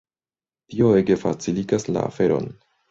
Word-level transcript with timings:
Tio 0.73 0.89
ege 1.03 1.21
faciligas 1.27 1.89
la 1.95 2.09
aferon. 2.11 2.55